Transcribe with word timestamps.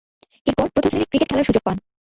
এরপর, 0.47 0.65
প্রথম-শ্রেণীর 0.67 1.09
ক্রিকেট 1.09 1.29
খেলার 1.29 1.47
সুযোগ 1.47 1.63
পান। 1.65 1.77